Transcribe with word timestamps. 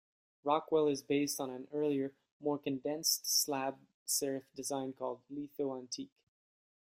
Rockwell 0.43 0.87
is 0.87 1.03
based 1.03 1.39
on 1.39 1.51
an 1.51 1.67
earlier, 1.71 2.11
more 2.39 2.57
condensed 2.57 3.27
slab 3.27 3.77
serif 4.07 4.45
design 4.55 4.93
called 4.93 5.21
"Litho 5.29 5.77
Antique". 5.77 6.09